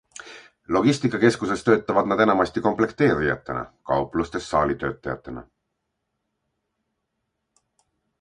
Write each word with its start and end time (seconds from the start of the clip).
Logistikakeskuses 0.75 1.63
töötavad 1.65 2.07
nad 2.11 2.23
enamasti 2.23 2.63
komplekteerijatena, 2.67 3.61
kauplustes 3.91 4.49
saalitöötajatena. 4.55 5.45